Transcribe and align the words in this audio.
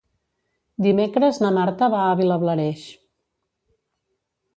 Dimecres 0.85 1.39
na 1.43 1.51
Marta 1.57 1.89
va 1.95 1.99
a 2.05 2.15
Vilablareix. 2.21 2.87